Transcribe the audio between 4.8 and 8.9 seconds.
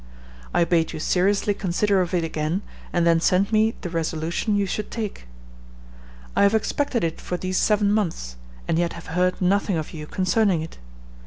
take. I have expected it for these seven months, and